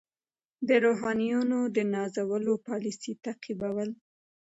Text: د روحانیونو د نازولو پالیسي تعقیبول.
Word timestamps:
د 0.67 0.69
روحانیونو 0.85 1.59
د 1.75 1.77
نازولو 1.93 2.53
پالیسي 2.67 3.13
تعقیبول. 3.25 3.89